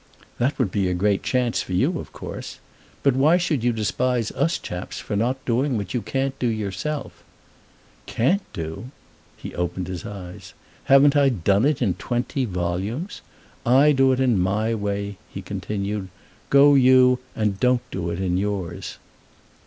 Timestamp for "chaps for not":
4.57-5.45